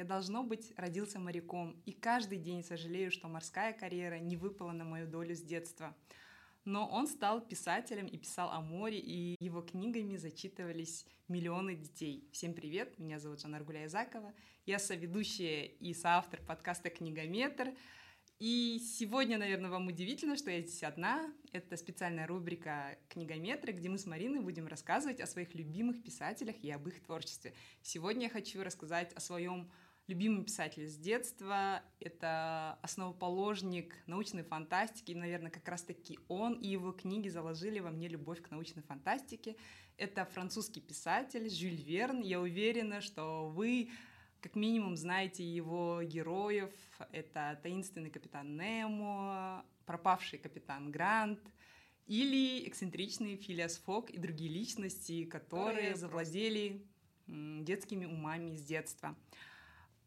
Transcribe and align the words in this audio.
я, 0.00 0.04
должно 0.06 0.42
быть, 0.42 0.72
родился 0.78 1.18
моряком, 1.18 1.78
и 1.84 1.92
каждый 1.92 2.38
день 2.38 2.64
сожалею, 2.64 3.10
что 3.10 3.28
морская 3.28 3.74
карьера 3.74 4.18
не 4.18 4.34
выпала 4.34 4.72
на 4.72 4.84
мою 4.84 5.06
долю 5.06 5.34
с 5.34 5.42
детства. 5.42 5.94
Но 6.64 6.88
он 6.88 7.06
стал 7.06 7.42
писателем 7.42 8.06
и 8.06 8.16
писал 8.16 8.50
о 8.50 8.62
море, 8.62 8.98
и 8.98 9.36
его 9.38 9.60
книгами 9.60 10.16
зачитывались 10.16 11.06
миллионы 11.28 11.74
детей. 11.74 12.26
Всем 12.32 12.54
привет, 12.54 12.98
меня 12.98 13.18
зовут 13.18 13.40
Жанна 13.40 13.58
Аргуля 13.58 13.84
Изакова, 13.84 14.32
я 14.64 14.78
соведущая 14.78 15.64
и 15.64 15.92
соавтор 15.92 16.40
подкаста 16.46 16.88
«Книгометр», 16.88 17.74
и 18.38 18.78
сегодня, 18.78 19.36
наверное, 19.36 19.68
вам 19.68 19.88
удивительно, 19.88 20.34
что 20.34 20.50
я 20.50 20.62
здесь 20.62 20.82
одна. 20.82 21.30
Это 21.52 21.76
специальная 21.76 22.26
рубрика 22.26 22.96
«Книгометры», 23.10 23.74
где 23.74 23.90
мы 23.90 23.98
с 23.98 24.06
Мариной 24.06 24.40
будем 24.40 24.66
рассказывать 24.66 25.20
о 25.20 25.26
своих 25.26 25.54
любимых 25.54 26.02
писателях 26.02 26.56
и 26.62 26.70
об 26.70 26.88
их 26.88 27.02
творчестве. 27.02 27.52
Сегодня 27.82 28.24
я 28.24 28.28
хочу 28.30 28.62
рассказать 28.62 29.12
о 29.12 29.20
своем 29.20 29.70
любимом 30.10 30.44
писателе 30.44 30.88
с 30.88 30.96
детства. 30.96 31.82
Это 32.00 32.78
основоположник 32.82 33.94
научной 34.06 34.42
фантастики. 34.42 35.12
И, 35.12 35.14
наверное, 35.14 35.50
как 35.50 35.66
раз-таки 35.68 36.18
он 36.28 36.54
и 36.54 36.68
его 36.68 36.92
книги 36.92 37.28
заложили 37.28 37.78
во 37.80 37.90
мне 37.90 38.08
любовь 38.08 38.42
к 38.42 38.50
научной 38.50 38.82
фантастике. 38.82 39.56
Это 39.96 40.24
французский 40.24 40.80
писатель 40.80 41.48
Жюль 41.48 41.80
Верн. 41.80 42.20
Я 42.20 42.40
уверена, 42.40 43.00
что 43.00 43.48
вы 43.48 43.90
как 44.40 44.56
минимум 44.56 44.96
знаете 44.96 45.44
его 45.44 46.02
героев. 46.02 46.72
Это 47.12 47.58
таинственный 47.62 48.10
капитан 48.10 48.56
Немо, 48.56 49.64
пропавший 49.86 50.38
капитан 50.38 50.90
Грант 50.90 51.40
или 52.06 52.66
эксцентричный 52.66 53.36
Филиас 53.36 53.78
Фок 53.78 54.10
и 54.10 54.18
другие 54.18 54.50
личности, 54.50 55.24
которые 55.24 55.94
завладели 55.94 56.84
детскими 57.26 58.06
умами 58.06 58.56
с 58.56 58.62
детства. 58.62 59.14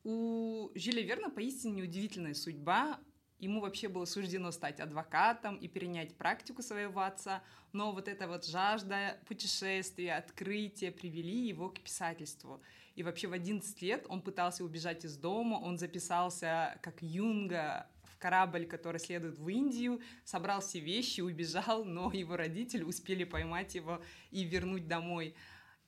У 0.04 0.70
Жиля 0.76 1.02
Верна 1.02 1.30
поистине 1.30 1.84
удивительная 1.84 2.34
судьба. 2.34 3.00
Ему 3.40 3.62
вообще 3.62 3.88
было 3.88 4.04
суждено 4.04 4.52
стать 4.52 4.82
адвокатом 4.82 5.56
и 5.56 5.68
перенять 5.70 6.16
практику 6.18 6.62
своего 6.62 7.02
отца, 7.02 7.42
но 7.72 7.92
вот 7.92 8.08
эта 8.08 8.28
вот 8.28 8.46
жажда 8.46 9.18
путешествия, 9.28 10.16
открытия 10.16 10.92
привели 10.92 11.48
его 11.48 11.70
к 11.70 11.80
писательству. 11.80 12.62
И 12.96 13.04
вообще 13.04 13.28
в 13.28 13.34
11 13.34 13.82
лет 13.82 14.06
он 14.10 14.22
пытался 14.22 14.64
убежать 14.64 15.04
из 15.06 15.18
дома, 15.18 15.56
он 15.56 15.78
записался 15.78 16.78
как 16.82 17.02
юнга 17.02 17.88
в 18.04 18.18
корабль, 18.18 18.66
который 18.66 19.00
следует 19.00 19.38
в 19.38 19.48
Индию, 19.50 20.02
собрал 20.26 20.62
все 20.62 20.80
вещи, 20.80 21.22
убежал, 21.22 21.86
но 21.86 22.12
его 22.14 22.36
родители 22.36 22.84
успели 22.84 23.24
поймать 23.24 23.76
его 23.76 24.02
и 24.32 24.44
вернуть 24.44 24.88
домой. 24.88 25.34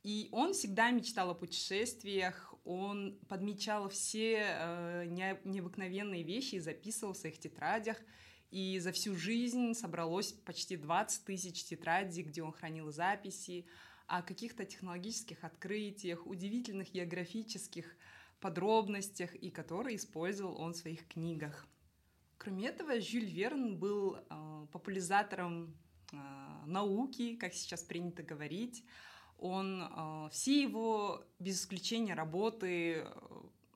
И 0.04 0.30
он 0.32 0.54
всегда 0.54 0.92
мечтал 0.92 1.32
о 1.32 1.36
путешествиях, 1.36 2.55
он 2.66 3.20
подмечал 3.30 3.90
все 3.90 4.40
э, 4.40 5.06
необыкновенные 5.06 6.24
вещи 6.24 6.56
и 6.56 6.60
записывал 6.60 7.14
в 7.14 7.18
своих 7.18 7.40
тетрадях. 7.40 7.98
И 8.50 8.80
за 8.80 8.92
всю 8.92 9.16
жизнь 9.16 9.74
собралось 9.76 10.32
почти 10.32 10.76
20 10.76 11.26
тысяч 11.26 11.64
тетрадей, 11.64 12.24
где 12.24 12.42
он 12.42 12.52
хранил 12.52 12.92
записи 12.92 13.68
о 14.08 14.22
каких-то 14.22 14.66
технологических 14.66 15.44
открытиях, 15.44 16.26
удивительных 16.26 16.92
географических 16.92 17.96
подробностях, 18.40 19.36
и 19.36 19.52
которые 19.52 19.98
использовал 19.98 20.60
он 20.60 20.74
в 20.74 20.78
своих 20.78 21.08
книгах. 21.08 21.68
Кроме 22.38 22.68
этого, 22.68 23.00
Жюль 23.00 23.26
Верн 23.26 23.78
был 23.78 24.18
э, 24.18 24.68
популяризатором 24.72 25.76
э, 26.12 26.16
науки, 26.66 27.36
как 27.36 27.54
сейчас 27.54 27.84
принято 27.84 28.24
говорить. 28.24 28.84
Он, 29.39 29.84
э, 29.84 30.29
все 30.31 30.62
его, 30.62 31.23
без 31.40 31.62
исключения, 31.62 32.13
работы 32.13 33.03
э, 33.06 33.06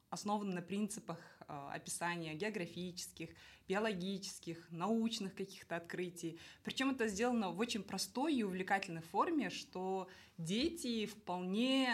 основаны 0.10 0.54
на 0.54 0.62
принципах 0.62 1.20
э, 1.42 1.70
описания 1.74 2.34
географических, 2.34 3.30
биологических, 3.68 4.72
научных 4.72 5.36
каких-то 5.36 5.76
открытий. 5.76 6.40
Причем 6.64 6.92
это 6.92 7.08
сделано 7.08 7.52
в 7.52 7.60
очень 7.60 7.84
простой 7.84 8.36
и 8.36 8.44
увлекательной 8.44 9.02
форме, 9.02 9.50
что 9.50 10.08
дети 10.38 11.06
вполне 11.06 11.94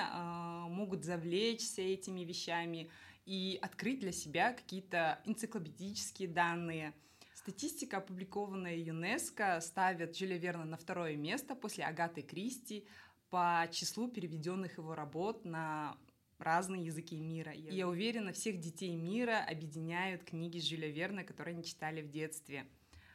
могут 0.69 1.03
завлечься 1.03 1.81
этими 1.81 2.21
вещами 2.21 2.89
и 3.25 3.59
открыть 3.61 3.99
для 3.99 4.13
себя 4.13 4.53
какие-то 4.53 5.19
энциклопедические 5.25 6.29
данные. 6.29 6.93
Статистика, 7.33 7.97
опубликованная 7.97 8.77
ЮНЕСКО, 8.77 9.59
ставит 9.61 10.15
Жюля 10.15 10.37
Верна 10.37 10.65
на 10.65 10.77
второе 10.77 11.15
место 11.15 11.55
после 11.55 11.83
Агаты 11.83 12.21
Кристи 12.21 12.87
по 13.29 13.67
числу 13.71 14.07
переведенных 14.07 14.77
его 14.77 14.95
работ 14.95 15.45
на 15.45 15.97
разные 16.37 16.85
языки 16.85 17.15
мира. 17.15 17.51
И 17.51 17.75
я 17.75 17.87
уверена, 17.87 18.33
всех 18.33 18.59
детей 18.59 18.95
мира 18.95 19.43
объединяют 19.47 20.23
книги 20.23 20.59
Жюля 20.59 20.89
Верна, 20.89 21.23
которые 21.23 21.53
они 21.53 21.63
читали 21.63 22.01
в 22.01 22.09
детстве. 22.09 22.65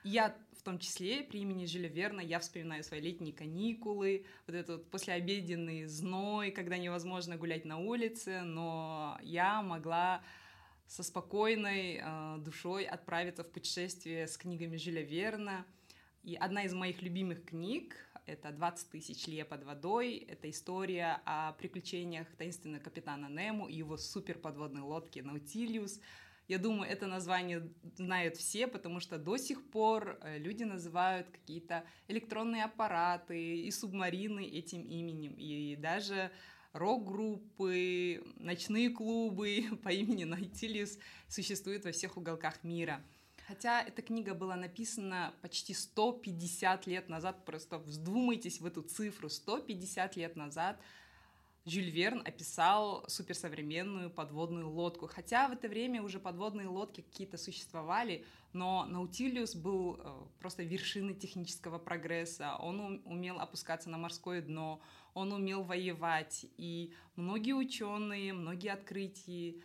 я 0.03 0.35
в 0.53 0.63
том 0.63 0.79
числе 0.79 1.23
при 1.23 1.41
имени 1.41 1.67
Жюля 1.67 1.89
Верна, 1.89 2.23
я 2.23 2.39
вспоминаю 2.39 2.85
свои 2.85 3.01
летние 3.01 3.33
каникулы, 3.33 4.25
вот 4.47 4.57
этот 4.57 4.77
вот 4.77 4.91
послеобеденный 4.91 5.85
зной, 5.87 6.51
когда 6.51 6.77
невозможно 6.79 7.37
гулять 7.37 7.65
на 7.65 7.79
улице, 7.79 8.43
но 8.43 9.19
я 9.23 9.63
могла 9.63 10.23
со 10.87 11.03
спокойной 11.03 12.01
э, 12.03 12.37
душой 12.41 12.85
отправиться 12.85 13.45
в 13.45 13.51
путешествие 13.51 14.27
с 14.27 14.37
книгами 14.37 14.77
Жюля 14.77 15.03
Верна. 15.03 15.65
И 16.25 16.35
одна 16.35 16.65
из 16.65 16.75
моих 16.75 17.01
любимых 17.01 17.45
книг 17.45 17.95
это 18.27 18.49
«20 18.49 18.91
тысяч 18.91 19.27
лье 19.27 19.45
под 19.45 19.65
водой», 19.65 20.17
это 20.29 20.49
история 20.51 21.21
о 21.25 21.53
приключениях 21.53 22.27
таинственного 22.37 22.83
капитана 22.83 23.29
Нему 23.29 23.69
и 23.69 23.75
его 23.75 23.97
суперподводной 23.97 24.83
лодки 24.83 25.21
«Наутилиус». 25.21 26.01
Я 26.49 26.59
думаю, 26.59 26.91
это 26.91 27.07
название 27.07 27.73
знают 27.95 28.37
все, 28.37 28.67
потому 28.67 28.99
что 28.99 29.19
до 29.19 29.37
сих 29.37 29.71
пор 29.71 30.19
э, 30.21 30.39
люди 30.39 30.65
называют 30.65 31.31
какие-то 31.31 31.85
электронные 32.09 32.65
аппараты 32.65 33.61
и 33.61 33.71
субмарины 33.71 34.45
этим 34.45 34.83
именем. 34.83 35.35
И 35.35 35.77
даже 35.77 36.33
рок-группы, 36.73 38.25
ночные 38.37 38.91
клубы 38.91 39.65
по 39.85 39.91
имени 39.91 40.25
Наутилиус 40.25 40.99
существуют 41.29 41.85
во 41.85 41.93
всех 41.93 42.17
уголках 42.17 42.65
мира. 42.65 43.05
Хотя 43.51 43.83
эта 43.83 44.01
книга 44.01 44.33
была 44.33 44.55
написана 44.55 45.35
почти 45.43 45.75
150 45.75 46.87
лет 46.87 47.09
назад, 47.09 47.45
просто 47.45 47.79
вздумайтесь 47.79 48.61
в 48.61 48.67
эту 48.67 48.81
цифру, 48.81 49.29
150 49.29 50.15
лет 50.15 50.37
назад 50.37 50.81
Жюль 51.67 51.91
Верн 51.91 52.23
описал 52.25 53.05
суперсовременную 53.09 54.09
подводную 54.09 54.71
лодку. 54.71 55.09
Хотя 55.09 55.49
в 55.49 55.53
это 55.53 55.69
время 55.69 56.01
уже 56.01 56.21
подводные 56.21 56.69
лодки 56.69 57.01
какие-то 57.01 57.39
существовали, 57.39 58.25
но 58.53 58.87
Наутилиус 58.87 59.57
был 59.57 59.99
э, 59.99 60.23
просто 60.39 60.63
вершиной 60.63 61.15
технического 61.15 61.81
прогресса. 61.81 62.55
Он 62.57 63.03
умел 63.05 63.41
опускаться 63.41 63.91
на 63.91 63.99
морское 63.99 64.43
дно, 64.43 64.81
он 65.13 65.33
умел 65.33 65.65
воевать. 65.65 66.47
И 66.57 66.95
многие 67.17 67.55
ученые, 67.55 68.33
многие 68.33 68.73
открытия 68.73 69.57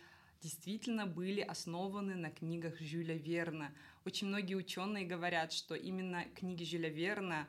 действительно 0.46 1.06
были 1.06 1.40
основаны 1.40 2.14
на 2.14 2.30
книгах 2.30 2.80
Жюля 2.80 3.16
Верна. 3.16 3.72
Очень 4.04 4.28
многие 4.28 4.54
ученые 4.54 5.04
говорят, 5.04 5.52
что 5.52 5.74
именно 5.74 6.24
книги 6.36 6.62
Жюля 6.62 6.88
Верна 6.88 7.48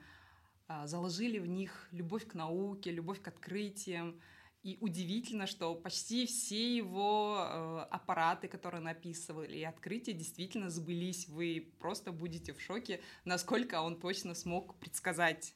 а, 0.67 0.87
заложили 0.87 1.37
в 1.37 1.45
них 1.45 1.87
любовь 1.91 2.25
к 2.25 2.33
науке, 2.33 2.89
любовь 2.89 3.21
к 3.21 3.27
открытиям. 3.27 4.19
И 4.63 4.79
удивительно, 4.81 5.45
что 5.45 5.75
почти 5.75 6.25
все 6.25 6.75
его 6.75 7.37
э, 7.37 7.79
аппараты, 7.91 8.47
которые 8.47 8.81
он 8.81 8.87
описывал, 8.87 9.43
и 9.43 9.61
открытия 9.61 10.13
действительно 10.13 10.71
сбылись. 10.71 11.27
Вы 11.29 11.71
просто 11.79 12.11
будете 12.11 12.51
в 12.51 12.59
шоке, 12.59 12.99
насколько 13.23 13.79
он 13.79 13.99
точно 13.99 14.33
смог 14.33 14.73
предсказать. 14.79 15.53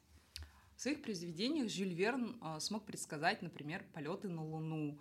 В 0.75 0.81
своих 0.81 1.01
произведениях 1.01 1.69
Жюль 1.69 1.93
Верн 1.93 2.37
э, 2.39 2.59
смог 2.59 2.85
предсказать, 2.85 3.41
например, 3.41 3.83
полеты 3.93 4.29
на 4.29 4.45
Луну, 4.45 4.99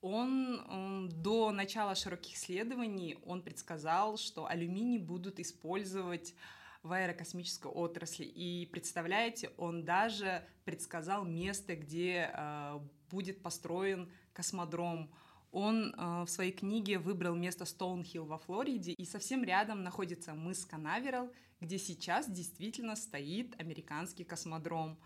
он 0.00 1.08
до 1.22 1.50
начала 1.50 1.94
широких 1.94 2.34
исследований 2.34 3.18
он 3.24 3.42
предсказал, 3.42 4.16
что 4.16 4.46
алюминий 4.46 4.98
будут 4.98 5.40
использовать 5.40 6.34
в 6.82 6.92
аэрокосмической 6.92 7.70
отрасли. 7.70 8.24
И 8.24 8.66
представляете, 8.66 9.50
он 9.56 9.84
даже 9.84 10.44
предсказал 10.64 11.24
место, 11.24 11.74
где 11.76 12.30
э, 12.32 12.80
будет 13.10 13.42
построен 13.42 14.10
космодром. 14.32 15.10
Он 15.50 15.92
э, 15.92 16.22
в 16.24 16.28
своей 16.28 16.52
книге 16.52 16.98
выбрал 16.98 17.34
место 17.34 17.64
Стоунхилл 17.64 18.26
во 18.26 18.38
Флориде, 18.38 18.92
и 18.92 19.04
совсем 19.04 19.42
рядом 19.42 19.82
находится 19.82 20.34
мыс 20.34 20.64
Канаверал, 20.64 21.32
где 21.60 21.78
сейчас 21.78 22.30
действительно 22.30 22.94
стоит 22.94 23.58
американский 23.60 24.24
космодром. 24.24 24.98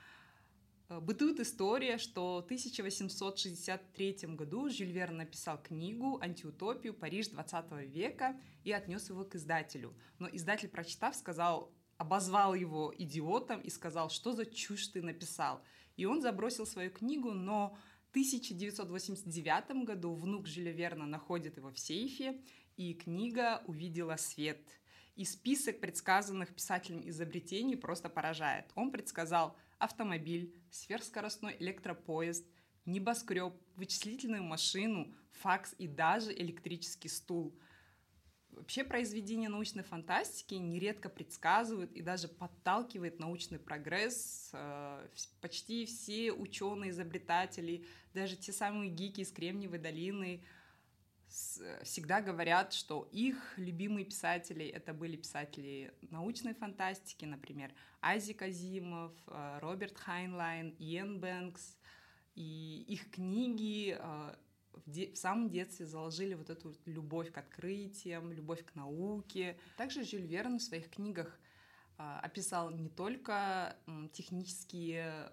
Э, 0.92 1.00
бытует 1.00 1.40
история, 1.40 1.98
что 1.98 2.42
в 2.42 2.44
1863 2.44 4.16
году 4.34 4.68
Жюль 4.68 4.92
Верн 4.92 5.18
написал 5.18 5.62
книгу 5.62 6.18
«Антиутопию. 6.20 6.94
Париж 6.94 7.28
20 7.28 7.72
века» 7.88 8.36
и 8.64 8.72
отнес 8.72 9.08
его 9.08 9.24
к 9.24 9.34
издателю. 9.34 9.94
Но 10.18 10.28
издатель, 10.28 10.68
прочитав, 10.68 11.16
сказал, 11.16 11.72
обозвал 11.96 12.54
его 12.54 12.92
идиотом 12.96 13.60
и 13.60 13.70
сказал, 13.70 14.10
что 14.10 14.32
за 14.32 14.44
чушь 14.44 14.88
ты 14.88 15.02
написал. 15.02 15.62
И 15.96 16.04
он 16.04 16.20
забросил 16.20 16.66
свою 16.66 16.90
книгу, 16.90 17.32
но 17.32 17.76
1989 18.12 19.86
году 19.86 20.14
внук 20.14 20.46
Жюля 20.46 20.72
Верна 20.72 21.06
находит 21.06 21.56
его 21.56 21.70
в 21.70 21.78
сейфе, 21.78 22.38
и 22.76 22.92
книга 22.92 23.62
увидела 23.66 24.16
свет. 24.16 24.60
И 25.16 25.24
список 25.24 25.80
предсказанных 25.80 26.54
писателем 26.54 27.08
изобретений 27.08 27.76
просто 27.76 28.10
поражает. 28.10 28.66
Он 28.74 28.90
предсказал 28.90 29.56
автомобиль, 29.82 30.54
сверхскоростной 30.70 31.56
электропоезд, 31.58 32.46
небоскреб, 32.86 33.54
вычислительную 33.76 34.42
машину, 34.42 35.12
факс 35.32 35.74
и 35.78 35.88
даже 35.88 36.32
электрический 36.32 37.08
стул. 37.08 37.58
Вообще 38.50 38.84
произведения 38.84 39.48
научной 39.48 39.82
фантастики 39.82 40.54
нередко 40.54 41.08
предсказывают 41.08 41.90
и 41.92 42.02
даже 42.02 42.28
подталкивают 42.28 43.18
научный 43.18 43.58
прогресс. 43.58 44.50
Э, 44.52 45.08
почти 45.40 45.86
все 45.86 46.32
ученые, 46.32 46.90
изобретатели, 46.90 47.86
даже 48.12 48.36
те 48.36 48.52
самые 48.52 48.90
гики 48.90 49.22
из 49.22 49.32
Кремниевой 49.32 49.78
долины 49.78 50.44
всегда 51.82 52.20
говорят, 52.20 52.72
что 52.72 53.08
их 53.10 53.36
любимые 53.56 54.04
писатели 54.04 54.66
это 54.66 54.92
были 54.92 55.16
писатели 55.16 55.92
научной 56.10 56.54
фантастики, 56.54 57.24
например, 57.24 57.72
Айзек 58.00 58.42
Азимов, 58.42 59.12
э, 59.26 59.58
Роберт 59.60 59.98
Хайнлайн, 59.98 60.74
Иэн 60.78 61.20
Бэнкс. 61.20 61.78
И 62.34 62.84
их 62.88 63.10
книги 63.10 63.96
э, 63.98 64.34
в, 64.72 64.90
де- 64.90 65.12
в 65.12 65.18
самом 65.18 65.50
детстве 65.50 65.86
заложили 65.86 66.34
вот 66.34 66.50
эту 66.50 66.74
любовь 66.86 67.30
к 67.32 67.38
открытиям, 67.38 68.32
любовь 68.32 68.64
к 68.64 68.74
науке. 68.74 69.58
Также 69.76 70.04
Жюль 70.04 70.26
Верн 70.26 70.58
в 70.58 70.62
своих 70.62 70.90
книгах 70.90 71.38
описал 71.98 72.70
не 72.70 72.88
только 72.88 73.76
технические 74.12 75.30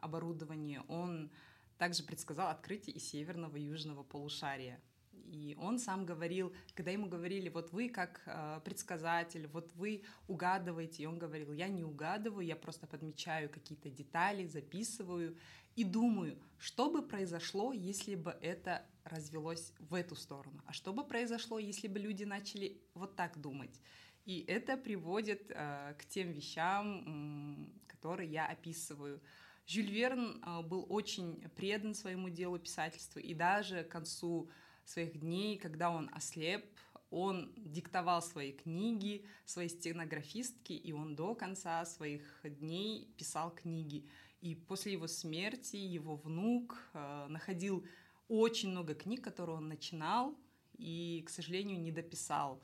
оборудования, 0.00 0.82
он 0.88 1.30
также 1.78 2.02
предсказал 2.02 2.48
открытие 2.48 2.96
и 2.96 2.98
северного 2.98 3.56
и 3.56 3.62
южного 3.62 4.02
полушария. 4.02 4.80
И 5.26 5.56
он 5.60 5.78
сам 5.78 6.06
говорил, 6.06 6.52
когда 6.74 6.90
ему 6.90 7.08
говорили, 7.08 7.48
вот 7.48 7.72
вы 7.72 7.88
как 7.88 8.22
э, 8.26 8.60
предсказатель, 8.64 9.46
вот 9.48 9.72
вы 9.74 10.04
угадываете, 10.28 11.02
и 11.02 11.06
он 11.06 11.18
говорил, 11.18 11.52
я 11.52 11.68
не 11.68 11.84
угадываю, 11.84 12.46
я 12.46 12.56
просто 12.56 12.86
подмечаю 12.86 13.48
какие-то 13.48 13.90
детали, 13.90 14.46
записываю 14.46 15.36
и 15.76 15.84
думаю, 15.84 16.38
что 16.58 16.90
бы 16.90 17.02
произошло, 17.02 17.72
если 17.72 18.14
бы 18.14 18.36
это 18.40 18.86
развелось 19.04 19.72
в 19.78 19.94
эту 19.94 20.14
сторону, 20.14 20.60
а 20.66 20.72
что 20.72 20.92
бы 20.92 21.04
произошло, 21.04 21.58
если 21.58 21.88
бы 21.88 21.98
люди 21.98 22.24
начали 22.24 22.80
вот 22.94 23.16
так 23.16 23.40
думать. 23.40 23.80
И 24.26 24.44
это 24.46 24.76
приводит 24.76 25.50
э, 25.50 25.94
к 25.98 26.04
тем 26.06 26.32
вещам, 26.32 27.72
которые 27.86 28.30
я 28.30 28.46
описываю. 28.46 29.20
Жюль 29.66 29.90
Верн 29.90 30.42
э, 30.44 30.62
был 30.62 30.86
очень 30.88 31.48
предан 31.56 31.94
своему 31.94 32.28
делу 32.28 32.58
писательства, 32.58 33.20
и 33.20 33.34
даже 33.34 33.84
к 33.84 33.88
концу 33.88 34.50
своих 34.90 35.20
дней, 35.20 35.56
когда 35.56 35.90
он 35.90 36.10
ослеп, 36.12 36.64
он 37.10 37.52
диктовал 37.56 38.22
свои 38.22 38.52
книги, 38.52 39.24
свои 39.44 39.68
стенографистки, 39.68 40.72
и 40.72 40.92
он 40.92 41.16
до 41.16 41.34
конца 41.34 41.84
своих 41.84 42.22
дней 42.44 43.12
писал 43.16 43.50
книги. 43.50 44.06
И 44.40 44.54
после 44.54 44.92
его 44.92 45.06
смерти 45.06 45.76
его 45.76 46.16
внук 46.16 46.78
э, 46.94 47.26
находил 47.28 47.84
очень 48.28 48.70
много 48.70 48.94
книг, 48.94 49.22
которые 49.22 49.56
он 49.56 49.68
начинал, 49.68 50.36
и, 50.78 51.22
к 51.26 51.30
сожалению, 51.30 51.80
не 51.80 51.92
дописал. 51.92 52.60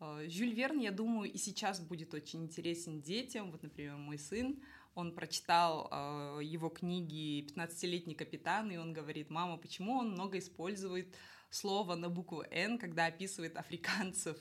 Э, 0.00 0.26
Жюль 0.28 0.52
Верн, 0.52 0.80
я 0.80 0.90
думаю, 0.90 1.30
и 1.32 1.38
сейчас 1.38 1.80
будет 1.80 2.14
очень 2.14 2.42
интересен 2.42 3.00
детям. 3.00 3.52
Вот, 3.52 3.62
например, 3.62 3.96
мой 3.96 4.18
сын, 4.18 4.60
он 4.94 5.14
прочитал 5.14 5.88
э, 5.90 6.40
его 6.42 6.68
книги 6.68 7.46
«15-летний 7.46 8.14
капитан», 8.14 8.70
и 8.70 8.76
он 8.76 8.92
говорит, 8.92 9.30
мама, 9.30 9.56
почему 9.56 9.98
он 9.98 10.12
много 10.12 10.38
использует 10.38 11.14
слово 11.50 11.94
на 11.94 12.08
букву 12.08 12.44
«Н», 12.50 12.78
когда 12.78 13.06
описывает 13.06 13.56
африканцев? 13.56 14.36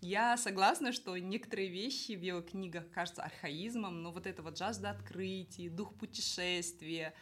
Я 0.00 0.38
согласна, 0.38 0.92
что 0.92 1.16
некоторые 1.18 1.68
вещи 1.68 2.12
в 2.12 2.22
его 2.22 2.40
книгах 2.40 2.90
кажутся 2.90 3.22
архаизмом, 3.22 4.02
но 4.02 4.12
вот 4.12 4.26
это 4.26 4.42
вот 4.42 4.56
жажда 4.56 4.90
открытий, 4.90 5.68
дух 5.68 5.94
путешествия, 5.98 7.12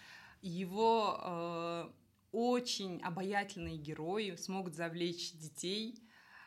его 0.41 1.21
э, 1.21 1.91
очень 2.31 3.01
обаятельные 3.03 3.79
герои 3.79 4.37
смогут 4.37 4.75
завлечь 4.75 5.33
детей, 5.33 6.05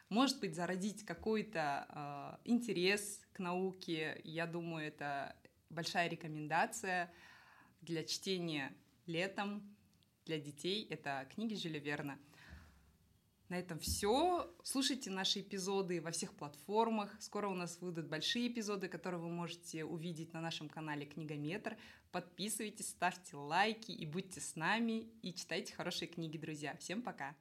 может 0.07 0.39
быть, 0.39 0.55
зародить 0.55 1.05
какой-то 1.05 1.85
э, 1.89 2.49
интерес 2.49 3.21
к 3.33 3.39
науке. 3.39 4.21
Я 4.23 4.45
думаю, 4.45 4.87
это 4.87 5.35
большая 5.71 6.07
рекомендация 6.09 7.11
для 7.81 8.03
чтения 8.03 8.73
летом 9.05 9.75
для 10.25 10.39
детей. 10.39 10.85
Это 10.89 11.27
книги 11.33 11.55
Жюля 11.55 11.79
Верна. 11.79 12.19
На 13.49 13.59
этом 13.59 13.79
все. 13.79 14.49
Слушайте 14.63 15.09
наши 15.09 15.41
эпизоды 15.41 15.99
во 15.99 16.11
всех 16.11 16.33
платформах. 16.33 17.13
Скоро 17.19 17.49
у 17.49 17.53
нас 17.53 17.81
выйдут 17.81 18.07
большие 18.07 18.47
эпизоды, 18.47 18.87
которые 18.87 19.19
вы 19.19 19.29
можете 19.29 19.83
увидеть 19.83 20.31
на 20.31 20.39
нашем 20.39 20.69
канале 20.69 21.05
Книгометр. 21.05 21.77
Подписывайтесь, 22.11 22.89
ставьте 22.89 23.35
лайки 23.35 23.91
и 23.91 24.05
будьте 24.05 24.39
с 24.39 24.55
нами. 24.55 25.09
И 25.21 25.33
читайте 25.33 25.73
хорошие 25.73 26.07
книги, 26.07 26.37
друзья. 26.37 26.77
Всем 26.77 27.01
пока! 27.01 27.35